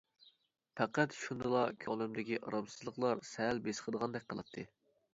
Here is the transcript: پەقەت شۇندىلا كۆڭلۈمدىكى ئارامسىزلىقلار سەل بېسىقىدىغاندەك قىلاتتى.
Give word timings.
پەقەت 0.79 1.13
شۇندىلا 1.17 1.61
كۆڭلۈمدىكى 1.85 2.41
ئارامسىزلىقلار 2.41 3.25
سەل 3.37 3.65
بېسىقىدىغاندەك 3.71 4.31
قىلاتتى. 4.35 4.69